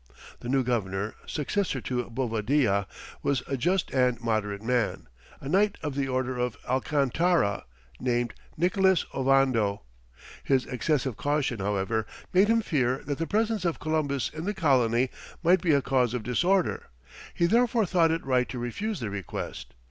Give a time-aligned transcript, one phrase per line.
[0.39, 2.87] The new governor, successor to Bovadilla,
[3.21, 5.07] was a just and moderate man,
[5.39, 7.65] a knight of the order of Alcantara,
[7.99, 9.83] named Nicholas Ovando.
[10.43, 15.11] His excessive caution, however, made him fear that the presence of Columbus in the colony
[15.43, 16.89] might be a cause of disorder;
[17.35, 19.75] he therefore thought it right to refuse the request.